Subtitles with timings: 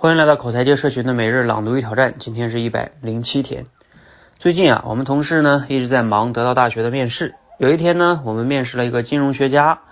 [0.00, 3.66] 欢迎来到口才界社群的每日朗读与挑战，今天是一百零七天。
[4.38, 7.34] 最近啊，我们同事呢一直在忙得到大学的面试。
[7.58, 9.82] 有一天呢，我们面试了一个金融学家，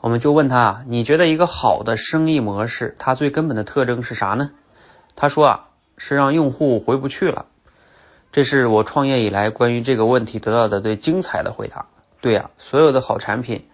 [0.00, 4.50] 我们就问他，你觉得一个好的生意模式，它最根本的特征是啥呢？
[5.14, 5.68] 他说啊，
[5.98, 7.46] 是让用户回不去了。
[8.32, 11.86] 这是我创业以来关于这个问题得到的最精彩的回答。
[12.20, 13.68] 对呀，所有的好产品，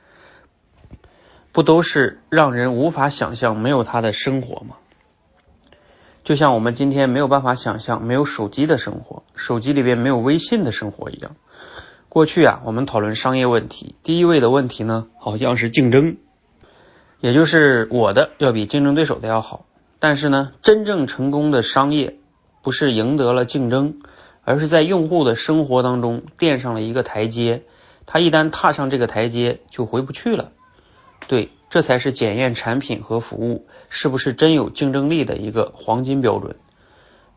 [1.52, 4.76] 不都是让人无法想象没有它的生活吗？
[6.30, 11.34] 就像我们今天没有办法想象没有手机的生活，手机里边没有微信的生活一样。
[12.08, 16.18] 过去啊，我们讨论商业问题，第一位的问题呢，好像是竞争，
[17.18, 19.66] 也就是我的要比竞争对手的要好。
[19.98, 22.18] 但是呢，真正成功的商业
[22.62, 23.98] 不是赢得了竞争。
[24.44, 27.64] 而是在用户的生活当中垫上了一个台阶，
[28.06, 30.52] 他一旦踏上这个台阶就回不去了。
[31.26, 36.56] 对，这才是检验产品和服务是不是真有竞争力的一个黄金标准。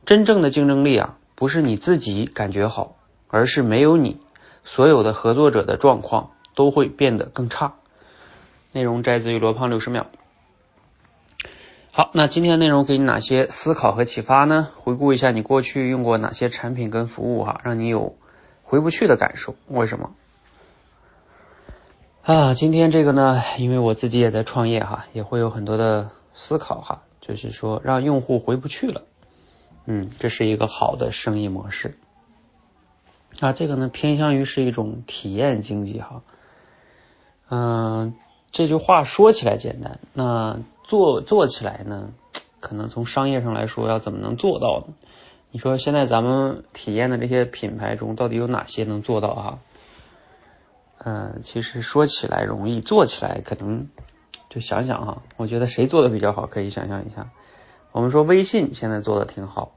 [0.06, 4.20] 真正的竞争力啊，不是你自己感觉好，而是没有你，
[4.64, 7.76] 所有的合作者的状况都会变得更差。
[8.72, 10.08] 内容摘自于罗胖六十秒。
[11.92, 14.70] 好，那今天内容给你哪些思考和启发呢？
[14.76, 18.18] 回顾一下你过去用过哪些产品跟服务哈，让你有
[18.64, 19.54] 回不去的感受？
[19.68, 20.16] 为什么？
[22.26, 29.02] 啊，今天这个呢，因为我自己也在创业哈，也会有很多的思考哈，就是说让用户回不去了，
[29.86, 31.98] 嗯，这是一个好的生意模式。
[33.42, 36.22] 啊，这个呢偏向于是一种体验经济哈，
[37.50, 38.16] 嗯，
[38.54, 40.60] 这句话说起来简单，那。
[40.86, 42.10] 做做起来呢，
[42.60, 44.94] 可能从商业上来说，要怎么能做到呢？
[45.50, 49.60] 你说现在咱们体验的这些品牌中，到底有哪些能做到啊？
[51.04, 53.90] 嗯，其实说起来容易，做起来可能
[54.50, 55.22] 就想想哈。
[55.38, 57.30] 我觉得谁做的比较好，可以想象一下。
[57.92, 59.76] 我们说微信现在做的挺好，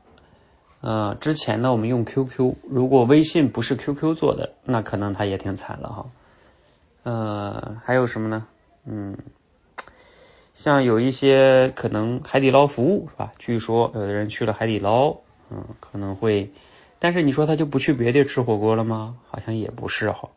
[0.80, 6.06] 呃，之前呢我们用 QQ，如果微信不是 QQ 做的，那可能它也挺惨了哈。
[7.02, 8.46] 呃，还有什么呢？
[8.84, 9.16] 嗯。
[10.54, 13.32] 像有一些可能海底捞服务是吧？
[13.38, 15.18] 据说有的人去了海底捞，
[15.50, 16.50] 嗯，可能会，
[16.98, 19.16] 但是你说他就不去别地吃火锅了吗？
[19.28, 20.30] 好像也不是哈。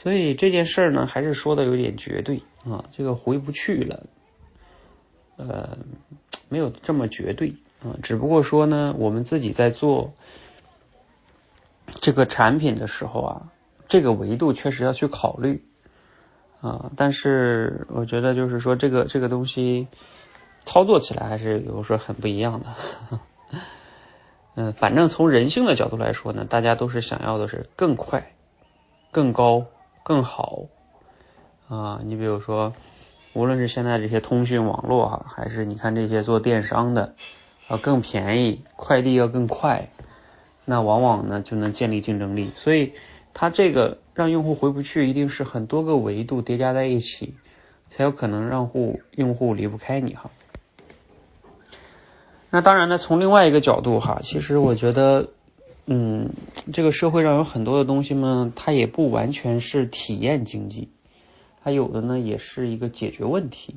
[0.00, 4.06] 所以这件事儿呢，还是说的有点绝对啊，这个回不去了，
[5.36, 5.76] 呃，
[6.48, 7.98] 没有这么绝对啊。
[8.00, 10.12] 只不过说呢，我们自己在做
[12.00, 13.52] 这个产品的时候啊，
[13.88, 15.64] 这个维度确实要去考虑。
[16.60, 19.88] 啊，但是我觉得就是说这个这个东西
[20.64, 23.20] 操作起来还是有时候很不一样的。
[24.54, 28.32] 嗯，反正从人性的角度来说呢，大家都是想要的是更快、
[29.10, 29.66] 更高、
[30.08, 30.64] 更好
[31.68, 32.00] 啊。
[32.02, 32.72] 你比如说，
[33.34, 37.14] 无论是现在这些通讯网络哈，还是你看这些做电商的
[37.68, 39.90] 啊，更便宜，快递要更快，
[40.64, 42.50] 那往往呢就能建立竞争力。
[42.56, 42.94] 所以
[43.34, 43.98] 它这个。
[44.18, 47.36] 让用户回不去，一定是很多个维度叠加在一起，
[47.86, 50.30] 才有可能让户用户离不开你哈。
[52.50, 55.28] 那当然呢，从另外一个角度哈，其实我觉得，
[55.90, 56.30] 嗯，
[56.72, 60.90] 这个社会上有很多的东西嘛，它也不完全是体验经济，
[61.62, 63.76] 它有的呢也是一个解决问题。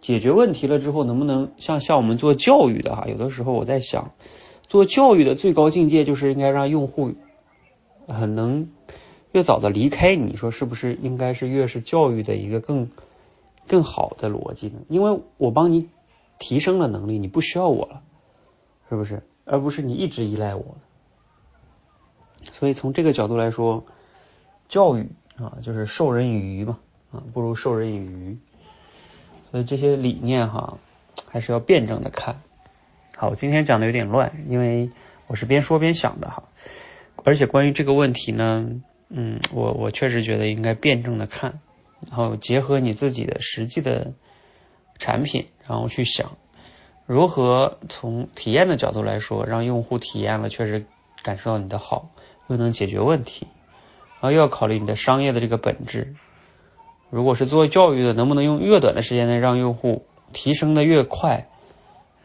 [0.00, 4.12] 解决问题了之后，能不能像像我们做教育的哈，有的时候我在想，
[4.68, 7.12] 做教育的最高境界就是应该让用户
[8.06, 8.70] 很能。
[9.30, 12.88] 越早的离开，你说是不是应该是越是教育的一个更
[13.66, 14.78] 更好的逻辑呢？
[14.88, 15.90] 因为我帮你
[16.38, 18.00] 提升了能力，你不需要我了，
[18.88, 19.22] 是不是？
[19.44, 20.78] 而不是你一直依赖我。
[22.58, 23.86] 所以从这个角度来说，
[24.68, 26.80] 教育啊，就是授人以鱼嘛，
[27.12, 28.38] 啊，不如授人以渔。
[29.52, 30.78] 所以这些理念哈，
[31.30, 32.42] 还是要辩证的看。
[33.16, 34.90] 好，今天讲的有点乱，因为
[35.28, 36.48] 我是边说边想的哈，
[37.24, 38.82] 而且关于这个问题呢。
[39.10, 41.60] 嗯，我我确实觉得应该辩证的看，
[42.08, 44.12] 然后结合你自己的实际的
[44.98, 46.36] 产品，然后去想
[47.06, 50.84] 如何从体验的角度来说，让用户体验了确实
[51.22, 52.10] 感受到你的好，
[52.48, 53.46] 又能解决问题，
[54.20, 56.16] 然后又要考虑你的商业的这个本质。
[57.10, 61.46] 如果是做教育的，能不能用越短的时间内让用户提升的越快，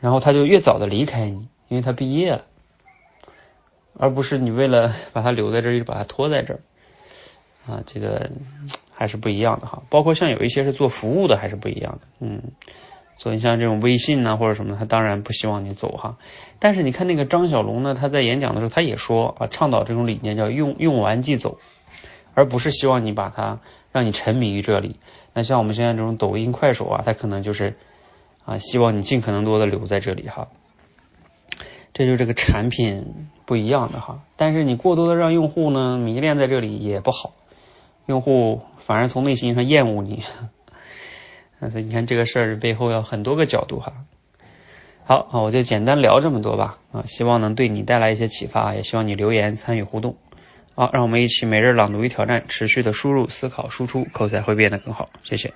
[0.01, 2.45] 然后他就越早的离开你，因为他毕业了，
[3.97, 6.59] 而不是你为了把他留在这儿，就把他拖在这儿。
[7.65, 8.29] 啊，这个
[8.91, 11.99] 还是不一样的哈，包括像有一些是做服务的，还是不一样的。
[12.19, 12.41] 嗯，
[13.15, 16.17] 所以像这种微信呢或者什么，他当然不希望你走哈。
[16.59, 21.57] 但是你看那个张小龙呢，他在演讲的时候他也说啊，倡导这种理念叫用用完即走，
[22.33, 23.59] 而不是希望你把它
[23.91, 24.99] 让你沉迷于这里。
[25.33, 27.75] 那像我们现在这种抖音、快手啊，它可能就是
[28.45, 30.47] 啊，希望你尽可能多的留在这里哈。
[31.93, 37.33] 这就是这个产品不一样的哈，但是你过多的让用户呢迷恋在这里也不好，
[38.07, 40.23] 用户反而从内心上厌恶你。
[41.63, 43.93] 但是你看这个事儿背后要很多个角度哈。
[45.05, 50.17] 好啊，我就简单聊这么多吧啊，希望能对你带来一些启发，也希望你留言参与互动。
[50.75, 55.07] 好，让我们一起每日朗读与挑战，持续的输入、思考、输出，口才会变得更好。
[55.23, 55.53] 谢谢。